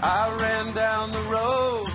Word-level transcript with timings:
I 0.00 0.36
ran 0.40 0.74
down 0.74 1.10
the 1.10 1.22
road, 1.22 1.90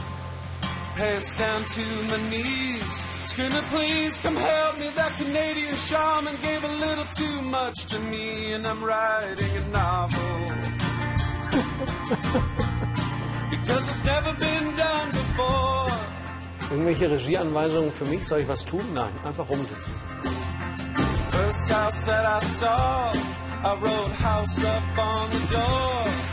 pants 0.95 1.37
down 1.37 1.63
to 1.63 1.81
my 2.09 2.29
knees. 2.29 3.05
Screaming, 3.27 3.63
please 3.71 4.19
come 4.19 4.35
help 4.35 4.79
me. 4.79 4.89
That 4.89 5.11
Canadian 5.17 5.75
shaman 5.75 6.35
gave 6.41 6.63
a 6.63 6.73
little 6.85 7.05
too 7.15 7.41
much 7.41 7.85
to 7.85 7.99
me, 7.99 8.51
and 8.51 8.67
I'm 8.67 8.83
writing 8.83 9.57
a 9.57 9.67
novel. 9.69 10.19
because 13.49 13.89
it's 13.89 14.03
never 14.03 14.33
been 14.33 14.75
done 14.75 15.09
before. 15.11 15.91
Irgendwelche 16.71 17.09
Regieanweisungen 17.09 17.91
für 17.91 18.05
mich? 18.05 18.25
Soll 18.27 18.39
ich 18.41 18.47
was 18.49 18.65
tun? 18.65 18.83
Nein, 18.93 19.13
einfach 19.23 19.47
rumsitzen. 19.49 19.93
First 21.31 21.71
house 21.71 22.05
that 22.05 22.25
I 22.25 22.45
saw, 22.59 23.13
I 23.63 23.75
wrote 23.79 24.11
house 24.11 24.63
up 24.65 24.97
on 24.97 25.29
the 25.31 25.39
door. 25.53 26.32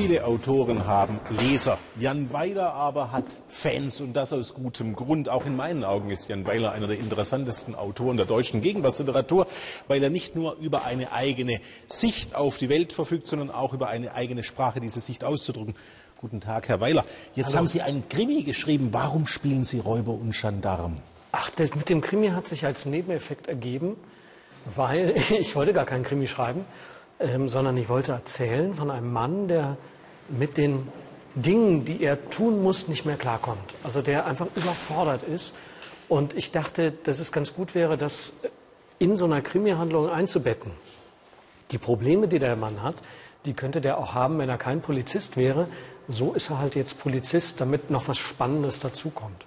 Viele 0.00 0.24
Autoren 0.24 0.86
haben 0.86 1.20
Leser. 1.28 1.76
Jan 1.98 2.32
Weiler 2.32 2.72
aber 2.72 3.12
hat 3.12 3.26
Fans 3.50 4.00
und 4.00 4.14
das 4.14 4.32
aus 4.32 4.54
gutem 4.54 4.96
Grund. 4.96 5.28
Auch 5.28 5.44
in 5.44 5.56
meinen 5.56 5.84
Augen 5.84 6.08
ist 6.08 6.26
Jan 6.26 6.46
Weiler 6.46 6.72
einer 6.72 6.86
der 6.86 6.98
interessantesten 6.98 7.74
Autoren 7.74 8.16
der 8.16 8.24
deutschen 8.24 8.62
Gegenwartsliteratur, 8.62 9.46
weil 9.88 10.02
er 10.02 10.08
nicht 10.08 10.34
nur 10.36 10.56
über 10.56 10.86
eine 10.86 11.12
eigene 11.12 11.60
Sicht 11.86 12.34
auf 12.34 12.56
die 12.56 12.70
Welt 12.70 12.94
verfügt, 12.94 13.26
sondern 13.26 13.50
auch 13.50 13.74
über 13.74 13.88
eine 13.88 14.14
eigene 14.14 14.42
Sprache, 14.42 14.80
diese 14.80 15.00
Sicht 15.02 15.22
auszudrücken. 15.22 15.74
Guten 16.18 16.40
Tag, 16.40 16.70
Herr 16.70 16.80
Weiler. 16.80 17.04
Jetzt 17.34 17.48
Hallo. 17.48 17.58
haben 17.58 17.66
Sie 17.68 17.82
einen 17.82 18.08
Krimi 18.08 18.42
geschrieben. 18.42 18.88
Warum 18.92 19.26
spielen 19.26 19.64
Sie 19.64 19.80
Räuber 19.80 20.12
und 20.12 20.34
Gendarm? 20.34 20.96
Ach, 21.30 21.50
das 21.50 21.74
mit 21.74 21.90
dem 21.90 22.00
Krimi 22.00 22.28
hat 22.28 22.48
sich 22.48 22.64
als 22.64 22.86
Nebeneffekt 22.86 23.48
ergeben, 23.48 23.96
weil 24.74 25.14
ich 25.38 25.54
wollte 25.54 25.74
gar 25.74 25.84
keinen 25.84 26.04
Krimi 26.04 26.26
schreiben, 26.26 26.64
ähm, 27.18 27.50
sondern 27.50 27.76
ich 27.76 27.90
wollte 27.90 28.12
erzählen 28.12 28.72
von 28.72 28.90
einem 28.90 29.12
Mann, 29.12 29.46
der 29.46 29.76
mit 30.30 30.56
den 30.56 30.88
Dingen, 31.34 31.84
die 31.84 32.02
er 32.02 32.30
tun 32.30 32.62
muss, 32.62 32.88
nicht 32.88 33.04
mehr 33.04 33.16
klarkommt. 33.16 33.74
Also 33.84 34.02
der 34.02 34.26
einfach 34.26 34.46
überfordert 34.56 35.22
ist. 35.22 35.52
Und 36.08 36.34
ich 36.36 36.50
dachte, 36.50 36.92
dass 36.92 37.20
es 37.20 37.30
ganz 37.30 37.54
gut 37.54 37.74
wäre, 37.74 37.96
das 37.96 38.32
in 38.98 39.16
so 39.16 39.26
einer 39.26 39.40
Krimi-Handlung 39.40 40.10
einzubetten. 40.10 40.72
Die 41.70 41.78
Probleme, 41.78 42.26
die 42.26 42.38
der 42.40 42.56
Mann 42.56 42.82
hat, 42.82 42.96
die 43.44 43.54
könnte 43.54 43.80
der 43.80 43.98
auch 43.98 44.12
haben, 44.14 44.38
wenn 44.38 44.48
er 44.48 44.58
kein 44.58 44.80
Polizist 44.80 45.36
wäre. 45.36 45.68
So 46.08 46.32
ist 46.32 46.50
er 46.50 46.58
halt 46.58 46.74
jetzt 46.74 47.00
Polizist, 47.00 47.60
damit 47.60 47.90
noch 47.90 48.08
was 48.08 48.18
Spannendes 48.18 48.80
dazukommt. 48.80 49.44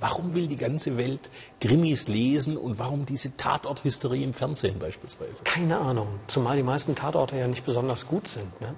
Warum 0.00 0.34
will 0.34 0.46
die 0.46 0.56
ganze 0.56 0.96
Welt 0.96 1.30
Krimis 1.60 2.08
lesen 2.08 2.56
und 2.56 2.78
warum 2.78 3.06
diese 3.06 3.36
Tatorthysterie 3.36 4.22
im 4.24 4.34
Fernsehen 4.34 4.78
beispielsweise? 4.78 5.42
Keine 5.44 5.78
Ahnung. 5.78 6.08
Zumal 6.26 6.56
die 6.56 6.62
meisten 6.62 6.94
Tatorte 6.94 7.36
ja 7.36 7.46
nicht 7.46 7.64
besonders 7.64 8.06
gut 8.06 8.28
sind. 8.28 8.60
Ne? 8.60 8.68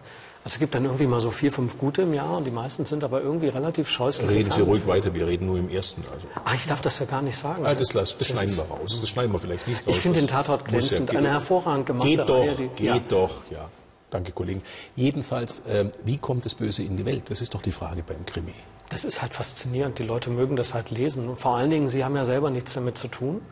Also 0.45 0.55
es 0.55 0.59
gibt 0.61 0.77
dann 0.77 0.85
irgendwie 0.85 1.07
mal 1.09 1.21
so 1.21 1.33
vier, 1.33 1.51
fünf 1.51 1.77
gute 1.77 2.03
im 2.03 2.15
Jahr 2.15 2.37
und 2.37 2.45
die 2.45 2.53
meisten 2.53 2.87
sind 2.87 3.03
aber 3.03 3.21
irgendwie 3.21 3.49
relativ 3.49 3.89
scheußlich. 3.89 4.31
Reden 4.31 4.53
Sie 4.53 4.61
ruhig 4.63 4.87
weiter, 4.87 5.13
wir 5.13 5.27
reden 5.27 5.47
nur 5.47 5.59
im 5.59 5.69
ersten. 5.71 6.03
Also. 6.15 6.27
Ah, 6.45 6.55
ich 6.55 6.67
darf 6.67 6.81
das 6.81 7.01
ja 7.01 7.07
gar 7.07 7.21
nicht 7.23 7.37
sagen. 7.37 7.67
Ah, 7.67 7.75
das, 7.75 7.95
lass, 7.95 8.17
das 8.17 8.29
schneiden 8.29 8.51
ist- 8.51 8.59
wir 8.59 8.65
raus. 8.77 8.99
Das 9.01 9.09
schneiden 9.09 9.33
wir 9.33 9.41
vielleicht 9.41 9.67
nicht 9.67 9.85
raus. 9.87 9.97
Ich 9.97 10.01
finde 10.01 10.21
den 10.21 10.29
Das 10.29 10.37
Tatort 10.37 10.65
glänzend. 10.65 11.13
ja- 11.13 11.19
Eine 11.19 11.31
hervorragend 11.31 11.87
gemachte 11.87 12.09
Geht 12.09 12.29
doch, 12.29 12.39
Reihe, 12.43 12.55
die- 12.55 12.69
geht 12.69 12.87
ja. 12.87 13.01
doch, 13.09 13.31
ja. 13.51 13.69
Danke, 14.17 14.33
Kollegen. 14.33 14.63
Jedenfalls, 14.95 15.63
ähm, 15.69 15.91
wie 16.03 16.17
kommt 16.17 16.47
das 16.47 16.55
Böse 16.55 16.83
in 16.83 16.97
die 16.97 17.05
Welt? 17.05 17.25
Das 17.29 17.43
ist 17.43 17.53
doch 17.55 17.61
die 17.61 17.71
Frage 17.71 18.03
beim 18.03 18.25
Krimi. 18.25 18.55
Das 18.89 19.05
ist 19.05 19.21
halt 19.21 19.35
faszinierend. 19.35 19.99
Die 19.99 20.05
Leute 20.05 20.31
mögen 20.31 20.57
das 20.57 20.73
halt 20.73 20.91
lesen. 20.91 21.29
Und 21.29 21.39
vor 21.39 21.57
allen 21.59 21.69
Dingen, 21.69 21.91
sie 21.91 22.03
haben 22.03 22.17
ja 22.17 22.25
selber 22.25 22.49
nichts 22.49 22.73
damit 22.73 22.97
zu 22.97 23.09
tun. 23.09 23.43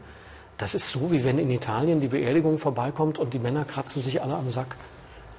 Das 0.56 0.74
ist 0.74 0.88
so, 0.88 1.12
wie 1.12 1.22
wenn 1.22 1.38
in 1.38 1.50
Italien 1.50 2.00
die 2.00 2.08
Beerdigung 2.08 2.56
vorbeikommt 2.56 3.18
und 3.18 3.34
die 3.34 3.40
Männer 3.40 3.66
kratzen 3.66 4.00
sich 4.02 4.22
alle 4.22 4.36
am 4.36 4.50
Sack. 4.50 4.74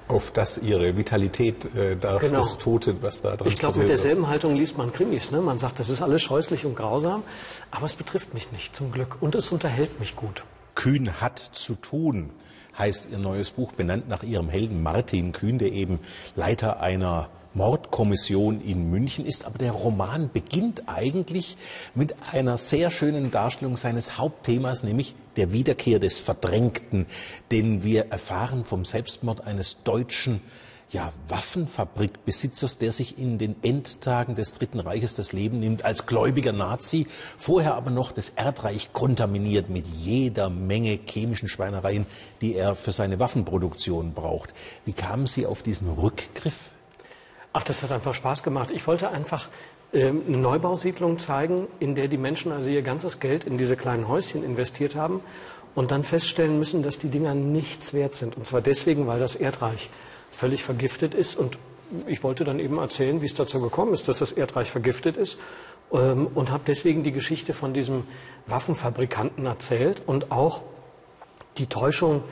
Auf 0.06 0.30
das 0.30 0.58
ihre 0.58 0.96
Vitalität, 0.96 1.74
äh, 1.74 1.96
da, 1.96 2.18
Genau. 2.18 2.38
das 2.38 2.58
Tote, 2.58 3.02
was 3.02 3.22
da 3.22 3.34
dran 3.34 3.48
Ich 3.48 3.58
glaube, 3.58 3.80
mit 3.80 3.88
derselben 3.88 4.28
Haltung 4.28 4.54
liest 4.54 4.78
man 4.78 4.92
Krimis. 4.92 5.32
Ne? 5.32 5.40
Man 5.40 5.58
sagt, 5.58 5.80
das 5.80 5.88
ist 5.88 6.02
alles 6.02 6.22
scheußlich 6.22 6.64
und 6.64 6.76
grausam, 6.76 7.24
aber 7.72 7.86
es 7.86 7.96
betrifft 7.96 8.32
mich 8.32 8.52
nicht, 8.52 8.76
zum 8.76 8.92
Glück. 8.92 9.16
Und 9.20 9.34
es 9.34 9.50
unterhält 9.50 9.98
mich 9.98 10.14
gut. 10.14 10.44
Kühn 10.76 11.20
hat 11.20 11.40
zu 11.40 11.74
tun, 11.74 12.30
heißt 12.78 13.08
ihr 13.10 13.18
neues 13.18 13.50
Buch, 13.50 13.72
benannt 13.72 14.08
nach 14.08 14.22
ihrem 14.22 14.48
Helden 14.48 14.82
Martin 14.82 15.32
Kühn, 15.32 15.58
der 15.58 15.72
eben 15.72 16.00
Leiter 16.34 16.80
einer 16.80 17.28
Mordkommission 17.54 18.60
in 18.60 18.90
München 18.90 19.24
ist. 19.24 19.46
Aber 19.46 19.58
der 19.58 19.72
Roman 19.72 20.30
beginnt 20.32 20.82
eigentlich 20.86 21.56
mit 21.94 22.14
einer 22.32 22.58
sehr 22.58 22.90
schönen 22.90 23.30
Darstellung 23.30 23.76
seines 23.76 24.18
Hauptthemas, 24.18 24.82
nämlich 24.82 25.14
der 25.36 25.52
Wiederkehr 25.52 25.98
des 25.98 26.20
Verdrängten. 26.20 27.06
Denn 27.50 27.82
wir 27.82 28.10
erfahren 28.10 28.64
vom 28.64 28.84
Selbstmord 28.84 29.46
eines 29.46 29.82
deutschen 29.82 30.40
ja, 30.90 31.12
Waffenfabrikbesitzers, 31.28 32.78
der 32.78 32.92
sich 32.92 33.18
in 33.18 33.38
den 33.38 33.56
Endtagen 33.62 34.36
des 34.36 34.52
Dritten 34.54 34.78
Reiches 34.78 35.14
das 35.14 35.32
Leben 35.32 35.58
nimmt 35.58 35.84
als 35.84 36.06
gläubiger 36.06 36.52
Nazi, 36.52 37.06
vorher 37.36 37.74
aber 37.74 37.90
noch 37.90 38.12
das 38.12 38.30
Erdreich 38.30 38.92
kontaminiert 38.92 39.68
mit 39.68 39.86
jeder 39.86 40.48
Menge 40.48 40.98
chemischen 41.04 41.48
Schweinereien, 41.48 42.06
die 42.40 42.54
er 42.54 42.76
für 42.76 42.92
seine 42.92 43.18
Waffenproduktion 43.18 44.12
braucht. 44.14 44.54
Wie 44.84 44.92
kamen 44.92 45.26
Sie 45.26 45.44
auf 45.44 45.62
diesen 45.62 45.90
Rückgriff? 45.90 46.70
Ach, 47.52 47.64
das 47.64 47.82
hat 47.82 47.90
einfach 47.90 48.14
Spaß 48.14 48.42
gemacht. 48.44 48.70
Ich 48.70 48.86
wollte 48.86 49.10
einfach 49.10 49.48
ähm, 49.92 50.22
eine 50.28 50.36
Neubausiedlung 50.36 51.18
zeigen, 51.18 51.66
in 51.80 51.96
der 51.96 52.06
die 52.06 52.18
Menschen 52.18 52.52
also 52.52 52.68
ihr 52.68 52.82
ganzes 52.82 53.18
Geld 53.18 53.44
in 53.44 53.58
diese 53.58 53.76
kleinen 53.76 54.06
Häuschen 54.06 54.44
investiert 54.44 54.94
haben 54.94 55.20
und 55.74 55.90
dann 55.90 56.04
feststellen 56.04 56.58
müssen, 56.58 56.82
dass 56.82 56.98
die 56.98 57.08
Dinger 57.08 57.34
nichts 57.34 57.92
wert 57.92 58.14
sind. 58.14 58.36
Und 58.36 58.46
zwar 58.46 58.60
deswegen, 58.60 59.06
weil 59.06 59.18
das 59.18 59.34
Erdreich 59.34 59.88
völlig 60.36 60.62
vergiftet 60.62 61.14
ist. 61.14 61.34
Und 61.36 61.58
ich 62.06 62.22
wollte 62.22 62.44
dann 62.44 62.60
eben 62.60 62.78
erzählen, 62.78 63.22
wie 63.22 63.26
es 63.26 63.34
dazu 63.34 63.60
gekommen 63.60 63.94
ist, 63.94 64.08
dass 64.08 64.18
das 64.18 64.32
Erdreich 64.32 64.70
vergiftet 64.70 65.16
ist. 65.16 65.38
Ähm, 65.92 66.28
und 66.34 66.50
habe 66.50 66.62
deswegen 66.66 67.02
die 67.02 67.12
Geschichte 67.12 67.54
von 67.54 67.72
diesem 67.72 68.04
Waffenfabrikanten 68.46 69.46
erzählt 69.46 70.02
und 70.06 70.30
auch 70.30 70.62
die 71.58 71.66
Täuschung 71.66 72.22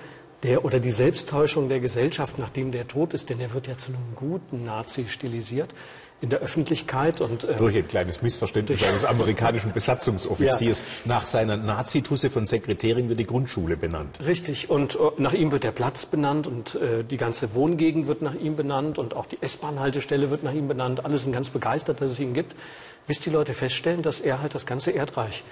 der 0.45 0.65
oder 0.65 0.79
die 0.79 0.91
Selbsttäuschung 0.91 1.69
der 1.69 1.81
Gesellschaft, 1.81 2.39
nachdem 2.39 2.71
der 2.71 2.87
tot 2.87 3.15
ist, 3.15 3.31
denn 3.31 3.41
er 3.41 3.53
wird 3.55 3.67
ja 3.67 3.77
zu 3.77 3.89
einem 3.89 4.15
guten 4.15 4.65
Nazi 4.65 5.07
stilisiert 5.09 5.71
in 6.21 6.31
der 6.31 6.39
Öffentlichkeit 6.41 7.21
und 7.21 7.45
äh, 7.45 7.57
Durch 7.57 7.77
ein 7.77 7.89
kleines 7.89 8.23
Missverständnis 8.23 8.83
eines 8.83 9.05
amerikanischen 9.05 9.73
Besatzungsoffiziers. 9.73 10.83
Nach 11.05 11.27
seiner 11.27 11.57
Nazitusse 11.57 12.31
von 12.31 12.47
Sekretärin 12.47 13.09
wird 13.09 13.19
die 13.19 13.27
Grundschule 13.27 13.77
benannt. 13.77 14.21
richtig 14.25 14.71
und 14.71 14.95
äh, 14.95 14.99
nach 15.19 15.33
ihm 15.33 15.51
wird 15.51 15.65
der 15.65 15.73
Platz 15.73 16.07
benannt 16.07 16.47
und 16.47 16.77
äh, 16.77 17.05
die 17.05 17.17
ganze 17.17 17.55
Wohngegend 17.55 18.07
wird 18.07 18.23
nach 18.23 18.35
ihm 18.35 18.57
benannt 18.57 18.99
und 18.99 19.15
auch 19.15 19.27
die 19.27 19.39
S-Bahn-Haltestelle 19.41 20.31
wird 20.31 20.45
nach 20.45 20.53
ihm 20.53 20.69
benannt. 20.69 21.05
Alle 21.05 21.19
sind 21.19 21.33
ganz 21.33 21.51
begeistert, 21.51 22.01
dass 22.01 22.13
es 22.13 22.21
ihn 22.21 22.35
gibt, 22.35 22.55
bis 23.07 23.21
die 23.21 23.31
Leute 23.31 23.55
feststellen, 23.55 24.03
dass 24.03 24.21
er 24.21 24.41
halt 24.41 24.55
das 24.55 24.67
ganze 24.67 24.93
Erdreich 24.93 25.43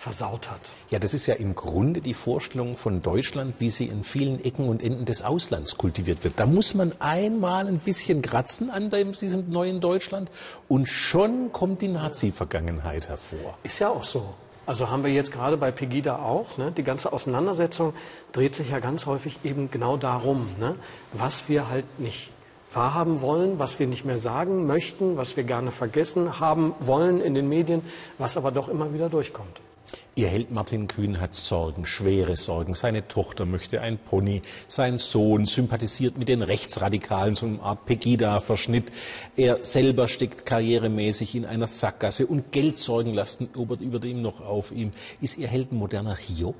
versaut 0.00 0.50
hat. 0.50 0.60
Ja, 0.88 0.98
das 0.98 1.12
ist 1.12 1.26
ja 1.26 1.34
im 1.34 1.54
Grunde 1.54 2.00
die 2.00 2.14
Vorstellung 2.14 2.78
von 2.78 3.02
Deutschland, 3.02 3.56
wie 3.58 3.70
sie 3.70 3.84
in 3.84 4.02
vielen 4.02 4.42
Ecken 4.42 4.66
und 4.66 4.82
Enden 4.82 5.04
des 5.04 5.20
Auslands 5.20 5.76
kultiviert 5.76 6.24
wird. 6.24 6.40
Da 6.40 6.46
muss 6.46 6.74
man 6.74 6.92
einmal 7.00 7.66
ein 7.66 7.78
bisschen 7.78 8.22
kratzen 8.22 8.70
an 8.70 8.88
dem, 8.88 9.12
diesem 9.12 9.50
neuen 9.50 9.80
Deutschland 9.80 10.30
und 10.68 10.88
schon 10.88 11.52
kommt 11.52 11.82
die 11.82 11.88
Nazi-Vergangenheit 11.88 13.08
hervor. 13.08 13.58
Ist 13.62 13.78
ja 13.78 13.90
auch 13.90 14.04
so. 14.04 14.24
Also 14.64 14.88
haben 14.88 15.04
wir 15.04 15.12
jetzt 15.12 15.32
gerade 15.32 15.58
bei 15.58 15.70
Pegida 15.70 16.16
auch. 16.16 16.56
Ne? 16.56 16.72
Die 16.74 16.82
ganze 16.82 17.12
Auseinandersetzung 17.12 17.92
dreht 18.32 18.56
sich 18.56 18.70
ja 18.70 18.78
ganz 18.78 19.04
häufig 19.04 19.40
eben 19.44 19.70
genau 19.70 19.98
darum, 19.98 20.48
ne? 20.58 20.76
was 21.12 21.42
wir 21.48 21.68
halt 21.68 22.00
nicht 22.00 22.30
wahrhaben 22.72 23.20
wollen, 23.20 23.58
was 23.58 23.78
wir 23.78 23.86
nicht 23.86 24.06
mehr 24.06 24.18
sagen 24.18 24.66
möchten, 24.66 25.18
was 25.18 25.36
wir 25.36 25.44
gerne 25.44 25.72
vergessen 25.72 26.40
haben 26.40 26.74
wollen 26.78 27.20
in 27.20 27.34
den 27.34 27.50
Medien, 27.50 27.82
was 28.16 28.38
aber 28.38 28.50
doch 28.50 28.68
immer 28.68 28.94
wieder 28.94 29.10
durchkommt. 29.10 29.60
Ihr 30.20 30.28
Held 30.28 30.50
Martin 30.50 30.86
Kühn 30.86 31.18
hat 31.18 31.34
Sorgen, 31.34 31.86
schwere 31.86 32.36
Sorgen. 32.36 32.74
Seine 32.74 33.08
Tochter 33.08 33.46
möchte 33.46 33.80
ein 33.80 33.96
Pony. 33.96 34.42
Sein 34.68 34.98
Sohn 34.98 35.46
sympathisiert 35.46 36.18
mit 36.18 36.28
den 36.28 36.42
Rechtsradikalen, 36.42 37.36
so 37.36 37.46
eine 37.46 37.62
Art 37.62 37.86
Pegida-Verschnitt. 37.86 38.92
Er 39.38 39.64
selber 39.64 40.08
steckt 40.08 40.44
karrieremäßig 40.44 41.36
in 41.36 41.46
einer 41.46 41.66
Sackgasse 41.66 42.26
und 42.26 42.52
Geldsorgen 42.52 43.14
lasten 43.14 43.48
über, 43.56 43.80
über 43.80 43.98
dem 43.98 44.20
noch 44.20 44.42
auf 44.42 44.72
ihm. 44.72 44.92
Ist 45.22 45.38
Ihr 45.38 45.48
Held 45.48 45.72
ein 45.72 45.78
moderner 45.78 46.16
Hiob? 46.16 46.54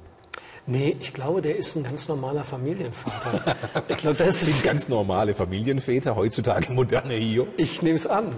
Nee, 0.66 0.96
ich 0.98 1.12
glaube, 1.12 1.42
der 1.42 1.56
ist 1.56 1.76
ein 1.76 1.82
ganz 1.82 2.08
normaler 2.08 2.44
Familienvater. 2.44 3.56
ich 3.88 3.96
glaube, 3.98 4.16
das 4.16 4.40
Sind 4.46 4.62
ganz 4.62 4.88
normale 4.88 5.34
Familienväter 5.34 6.16
heutzutage 6.16 6.72
moderne 6.72 7.12
Hiob? 7.12 7.48
ich 7.58 7.82
nehme 7.82 7.96
es 7.96 8.06
an. 8.06 8.32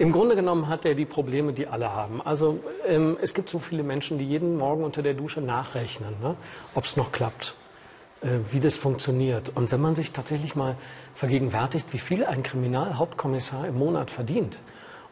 Im 0.00 0.12
Grunde 0.12 0.34
genommen 0.34 0.68
hat 0.68 0.86
er 0.86 0.94
die 0.94 1.04
Probleme, 1.04 1.52
die 1.52 1.66
alle 1.66 1.92
haben. 1.92 2.22
Also 2.22 2.58
ähm, 2.86 3.18
es 3.20 3.34
gibt 3.34 3.50
so 3.50 3.58
viele 3.58 3.82
Menschen, 3.82 4.16
die 4.16 4.24
jeden 4.24 4.56
Morgen 4.56 4.82
unter 4.82 5.02
der 5.02 5.12
Dusche 5.12 5.42
nachrechnen, 5.42 6.14
ne? 6.22 6.36
ob 6.74 6.86
es 6.86 6.96
noch 6.96 7.12
klappt, 7.12 7.54
äh, 8.22 8.28
wie 8.50 8.60
das 8.60 8.76
funktioniert. 8.76 9.52
Und 9.54 9.70
wenn 9.72 9.80
man 9.82 9.96
sich 9.96 10.12
tatsächlich 10.12 10.56
mal 10.56 10.76
vergegenwärtigt, 11.14 11.92
wie 11.92 11.98
viel 11.98 12.24
ein 12.24 12.42
Kriminalhauptkommissar 12.42 13.68
im 13.68 13.76
Monat 13.76 14.10
verdient 14.10 14.58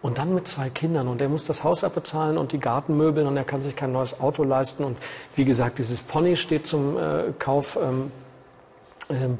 Und 0.00 0.16
dann 0.16 0.34
mit 0.34 0.48
zwei 0.48 0.70
Kindern 0.70 1.06
und 1.06 1.20
er 1.20 1.28
muss 1.28 1.44
das 1.44 1.64
Haus 1.64 1.84
abbezahlen 1.84 2.38
und 2.38 2.52
die 2.52 2.58
Gartenmöbel 2.58 3.26
und 3.26 3.36
er 3.36 3.44
kann 3.44 3.62
sich 3.62 3.76
kein 3.76 3.92
neues 3.92 4.18
Auto 4.20 4.42
leisten. 4.42 4.84
Und 4.84 4.96
wie 5.34 5.44
gesagt, 5.44 5.80
dieses 5.80 6.00
Pony 6.00 6.34
steht 6.34 6.66
zum 6.66 6.96
äh, 6.96 7.34
Kauf. 7.38 7.76
Ähm, 7.76 8.10
ähm, 9.10 9.36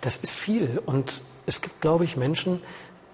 das 0.00 0.16
ist 0.16 0.34
viel. 0.34 0.82
Und 0.86 1.20
es 1.46 1.60
gibt, 1.60 1.80
glaube 1.80 2.02
ich, 2.02 2.16
Menschen, 2.16 2.60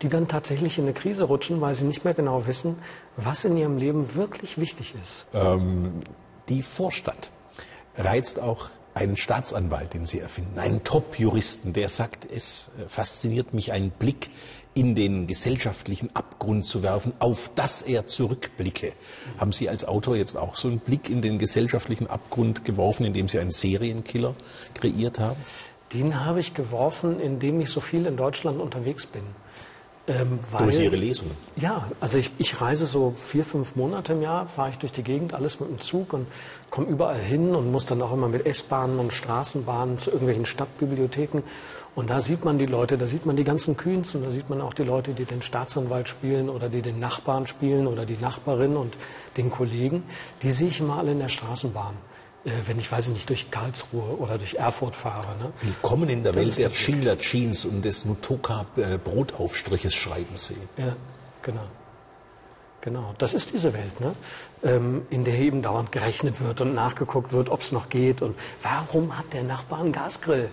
die 0.05 0.11
dann 0.11 0.29
tatsächlich 0.29 0.77
in 0.79 0.85
eine 0.85 0.93
Krise 0.93 1.25
rutschen, 1.25 1.61
weil 1.63 1.75
sie 1.75 1.85
nicht 1.85 2.05
mehr 2.05 2.13
genau 2.13 2.47
wissen, 2.47 2.79
was 3.17 3.45
in 3.45 3.57
ihrem 3.57 3.79
Leben 3.79 4.15
wirklich 4.15 4.59
wichtig 4.59 4.95
ist. 5.01 5.25
Ähm, 5.33 5.95
die 6.51 6.63
Vorstadt 6.63 7.33
reizt 7.97 8.39
auch 8.39 8.69
einen 8.93 9.17
Staatsanwalt, 9.17 9.95
den 9.95 10.05
Sie 10.05 10.21
erfinden, 10.21 10.59
einen 10.59 10.85
Top-Juristen, 10.85 11.73
der 11.73 11.89
sagt, 11.89 12.29
es 12.31 12.71
fasziniert 12.87 13.55
mich 13.55 13.73
ein 13.73 13.91
Blick 13.91 14.31
in 14.75 14.95
den 14.95 15.27
gesellschaftlichen 15.27 16.15
Abgrund 16.15 16.67
zu 16.67 16.83
werfen, 16.83 17.15
auf 17.19 17.51
das 17.55 17.81
er 17.81 18.07
zurückblicke. 18.07 18.93
Haben 19.39 19.53
Sie 19.53 19.71
als 19.71 19.87
Autor 19.87 20.17
jetzt 20.17 20.37
auch 20.37 20.57
so 20.57 20.69
einen 20.69 20.81
Blick 20.81 21.09
in 21.09 21.23
den 21.23 21.39
gesellschaftlichen 21.39 22.09
Abgrund 22.09 22.65
geworfen, 22.67 23.07
indem 23.07 23.29
Sie 23.29 23.39
einen 23.39 23.53
Serienkiller 23.53 24.35
kreiert 24.75 25.19
haben? 25.19 25.41
Den 25.95 26.25
habe 26.25 26.41
ich 26.41 26.55
geworfen, 26.55 27.21
indem 27.21 27.61
ich 27.61 27.71
so 27.71 27.81
viel 27.81 28.05
in 28.05 28.17
Deutschland 28.17 28.61
unterwegs 28.61 29.07
bin. 29.07 29.23
Ähm, 30.07 30.39
weil, 30.51 30.65
durch 30.65 30.81
Ihre 30.81 30.97
Lesungen? 30.97 31.31
Ja, 31.57 31.89
also 31.99 32.19
ich, 32.19 32.31
ich, 32.37 32.61
reise 32.61 32.85
so 32.85 33.15
vier, 33.17 33.45
fünf 33.45 33.75
Monate 33.75 34.13
im 34.13 34.21
Jahr, 34.21 34.47
fahre 34.47 34.69
ich 34.69 34.79
durch 34.79 34.93
die 34.93 35.03
Gegend, 35.03 35.33
alles 35.33 35.61
mit 35.61 35.71
dem 35.71 35.81
Zug 35.81 36.13
und 36.13 36.27
komme 36.69 36.89
überall 36.89 37.21
hin 37.21 37.55
und 37.55 37.73
muss 37.73 37.87
dann 37.87 38.03
auch 38.03 38.13
immer 38.13 38.29
mit 38.29 38.45
S-Bahnen 38.45 38.99
und 38.99 39.15
Straßenbahnen 39.15 39.99
zu 39.99 40.11
irgendwelchen 40.11 40.45
Stadtbibliotheken. 40.45 41.43
Und 41.95 42.11
da 42.11 42.21
sieht 42.21 42.45
man 42.45 42.59
die 42.59 42.67
Leute, 42.67 42.99
da 42.99 43.07
sieht 43.07 43.25
man 43.25 43.37
die 43.37 43.45
ganzen 43.45 43.79
Kühns 43.79 44.15
und 44.15 44.25
da 44.25 44.31
sieht 44.31 44.51
man 44.51 44.61
auch 44.61 44.75
die 44.75 44.83
Leute, 44.83 45.13
die 45.13 45.25
den 45.25 45.41
Staatsanwalt 45.41 46.09
spielen 46.09 46.51
oder 46.51 46.69
die 46.69 46.83
den 46.83 46.99
Nachbarn 46.99 47.47
spielen 47.47 47.87
oder 47.87 48.05
die 48.05 48.19
Nachbarin 48.21 48.77
und 48.77 48.95
den 49.39 49.49
Kollegen. 49.49 50.03
Die 50.43 50.53
sehe 50.53 50.69
ich 50.69 50.81
immer 50.81 50.99
alle 50.99 51.13
in 51.13 51.21
der 51.21 51.29
Straßenbahn. 51.31 51.95
Äh, 52.45 52.51
wenn 52.67 52.79
ich, 52.79 52.91
weiß 52.93 53.09
ich 53.09 53.15
nicht, 53.15 53.29
durch 53.29 53.51
Karlsruhe 53.51 54.19
oder 54.19 54.39
durch 54.39 54.55
Erfurt 54.55 54.95
fahre. 54.95 55.37
Ne? 55.39 55.53
Willkommen 55.63 56.09
in 56.09 56.23
der 56.23 56.33
das 56.33 56.45
Welt 56.45 56.59
der 56.59 56.71
Schindler 56.71 57.19
Jeans 57.19 57.65
und 57.65 57.85
des 57.85 58.05
Nutoka 58.05 58.67
Brotaufstriches 59.03 59.95
schreiben 59.95 60.37
Sie. 60.37 60.57
Ja, 60.77 60.95
genau. 61.43 61.63
Genau, 62.83 63.15
das 63.17 63.33
ist 63.33 63.55
diese 63.55 63.73
Welt, 63.73 63.99
ne? 64.01 64.15
Ähm, 64.63 65.07
in 65.09 65.25
der 65.25 65.39
eben 65.39 65.63
dauernd 65.63 65.91
gerechnet 65.91 66.39
wird 66.43 66.61
und 66.61 66.75
nachgeguckt 66.75 67.33
wird, 67.33 67.49
ob 67.49 67.63
es 67.63 67.73
noch 67.73 67.89
geht. 67.89 68.21
Und 68.21 68.37
warum 68.63 69.17
hat 69.17 69.33
der 69.33 69.43
Nachbar 69.43 69.81
einen 69.81 69.93
Gasgrill? 69.93 70.51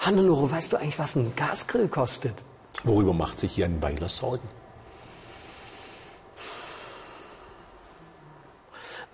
Hannelore, 0.00 0.50
weißt 0.50 0.72
du 0.72 0.78
eigentlich, 0.78 0.98
was 0.98 1.14
ein 1.14 1.32
Gasgrill 1.36 1.86
kostet? 1.86 2.34
Worüber 2.82 3.12
macht 3.12 3.38
sich 3.38 3.56
Jan 3.56 3.80
Weiler 3.80 4.08
Sorgen? 4.08 4.48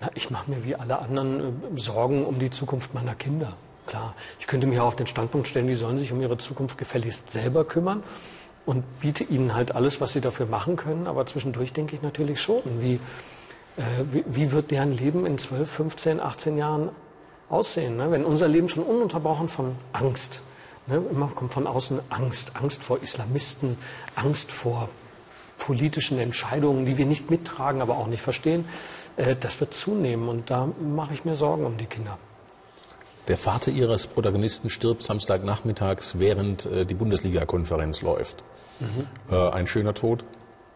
Na, 0.05 0.11
ich 0.13 0.29
mache 0.29 0.51
mir 0.51 0.63
wie 0.63 0.75
alle 0.75 0.99
anderen 0.99 1.39
äh, 1.39 1.79
Sorgen 1.79 2.25
um 2.25 2.37
die 2.39 2.51
Zukunft 2.51 2.93
meiner 2.93 3.15
Kinder. 3.15 3.53
Klar, 3.87 4.13
ich 4.39 4.47
könnte 4.47 4.67
mich 4.67 4.79
auch 4.79 4.87
auf 4.87 4.95
den 4.95 5.07
Standpunkt 5.07 5.47
stellen, 5.47 5.67
die 5.67 5.75
sollen 5.75 5.97
sich 5.97 6.11
um 6.11 6.21
ihre 6.21 6.37
Zukunft 6.37 6.77
gefälligst 6.77 7.31
selber 7.31 7.65
kümmern 7.65 8.03
und 8.65 8.83
biete 8.99 9.23
ihnen 9.23 9.53
halt 9.53 9.73
alles, 9.73 10.01
was 10.01 10.13
sie 10.13 10.21
dafür 10.21 10.45
machen 10.47 10.75
können. 10.75 11.07
Aber 11.07 11.25
zwischendurch 11.25 11.73
denke 11.73 11.95
ich 11.95 12.01
natürlich 12.01 12.41
schon, 12.41 12.61
wie, 12.79 12.95
äh, 13.77 13.81
wie, 14.11 14.23
wie, 14.27 14.51
wird 14.51 14.71
deren 14.71 14.95
Leben 14.95 15.25
in 15.25 15.37
12, 15.37 15.69
15, 15.71 16.19
18 16.19 16.57
Jahren 16.57 16.89
aussehen? 17.49 17.97
Ne? 17.97 18.11
Wenn 18.11 18.25
unser 18.25 18.47
Leben 18.47 18.69
schon 18.69 18.83
ununterbrochen 18.83 19.49
von 19.49 19.75
Angst, 19.93 20.41
ne? 20.87 21.01
immer 21.11 21.27
kommt 21.27 21.53
von 21.53 21.67
außen 21.67 21.99
Angst, 22.09 22.51
Angst 22.55 22.83
vor 22.83 23.01
Islamisten, 23.01 23.77
Angst 24.15 24.51
vor 24.51 24.89
politischen 25.57 26.19
Entscheidungen, 26.19 26.85
die 26.85 26.97
wir 26.97 27.05
nicht 27.05 27.29
mittragen, 27.29 27.81
aber 27.81 27.97
auch 27.97 28.07
nicht 28.07 28.21
verstehen. 28.21 28.65
Äh, 29.17 29.35
das 29.39 29.59
wird 29.59 29.73
zunehmen 29.73 30.29
und 30.29 30.49
da 30.49 30.69
mache 30.79 31.13
ich 31.13 31.25
mir 31.25 31.35
Sorgen 31.35 31.65
um 31.65 31.77
die 31.77 31.85
Kinder. 31.85 32.17
Der 33.27 33.37
Vater 33.37 33.71
Ihres 33.71 34.05
Protagonisten 34.05 34.69
stirbt 34.69 35.03
Samstagnachmittags, 35.03 36.19
während 36.19 36.65
äh, 36.67 36.85
die 36.85 36.93
Bundesliga-Konferenz 36.93 38.01
läuft. 38.01 38.43
Mhm. 38.79 39.33
Äh, 39.33 39.49
ein 39.49 39.67
schöner 39.67 39.93
Tod? 39.93 40.23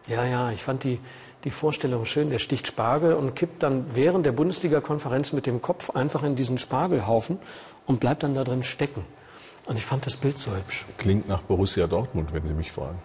Ja, 0.08 0.24
ja, 0.24 0.50
ich 0.50 0.64
fand 0.64 0.82
die, 0.82 0.98
die 1.44 1.50
Vorstellung 1.50 2.06
schön. 2.06 2.30
Der 2.30 2.38
sticht 2.38 2.66
Spargel 2.66 3.14
und 3.14 3.36
kippt 3.36 3.62
dann 3.62 3.94
während 3.94 4.26
der 4.26 4.32
Bundesliga-Konferenz 4.32 5.32
mit 5.32 5.46
dem 5.46 5.62
Kopf 5.62 5.90
einfach 5.90 6.24
in 6.24 6.34
diesen 6.34 6.58
Spargelhaufen 6.58 7.38
und 7.86 8.00
bleibt 8.00 8.24
dann 8.24 8.34
da 8.34 8.42
drin 8.42 8.64
stecken. 8.64 9.04
Und 9.66 9.76
ich 9.76 9.84
fand 9.84 10.06
das 10.06 10.16
Bild 10.16 10.38
so 10.38 10.50
hübsch. 10.52 10.86
Klingt 10.98 11.28
nach 11.28 11.42
Borussia 11.42 11.86
Dortmund, 11.86 12.32
wenn 12.32 12.44
Sie 12.46 12.54
mich 12.54 12.72
fragen. 12.72 12.98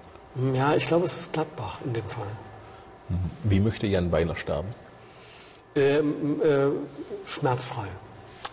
Ja, 0.54 0.76
ich 0.76 0.88
glaube, 0.88 1.06
es 1.06 1.18
ist 1.18 1.34
Gladbach 1.34 1.80
in 1.86 1.94
dem 1.94 2.06
Fall. 2.06 2.28
Mhm. 3.10 3.16
Wie 3.44 3.60
möchte 3.60 3.88
Jan 3.88 4.12
Weiler 4.12 4.36
sterben? 4.36 4.68
ähm, 5.76 6.42
äh, 6.42 7.28
schmerzfrei. 7.28 7.86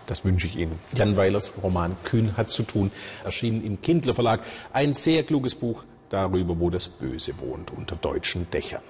Das 0.06 0.24
wünsche 0.24 0.46
ich 0.46 0.56
Ihnen. 0.56 0.78
Jan 0.94 1.16
Weilers 1.16 1.54
Roman 1.62 1.96
Kühn 2.02 2.36
hat 2.36 2.50
zu 2.50 2.64
tun, 2.64 2.90
erschienen 3.24 3.64
im 3.64 3.80
Kindler 3.80 4.14
Verlag. 4.14 4.40
Ein 4.72 4.94
sehr 4.94 5.22
kluges 5.22 5.54
Buch 5.54 5.84
darüber, 6.10 6.58
wo 6.58 6.70
das 6.70 6.88
Böse 6.88 7.32
wohnt, 7.38 7.70
unter 7.70 7.96
deutschen 7.96 8.50
Dächern. 8.50 8.82